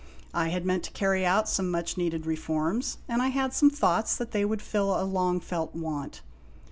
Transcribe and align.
I 0.33 0.47
had 0.47 0.65
meant 0.65 0.81
to 0.85 0.91
carry 0.93 1.27
out 1.27 1.47
some 1.47 1.69
much 1.69 1.95
needed 1.95 2.25
reforms, 2.25 2.97
and 3.07 3.21
I 3.21 3.27
had 3.27 3.53
some 3.53 3.69
thoughts 3.69 4.15
that 4.15 4.31
they 4.31 4.43
would 4.43 4.63
fill 4.63 4.99
a 4.99 5.05
long 5.05 5.39
felt 5.39 5.75
want. 5.75 6.21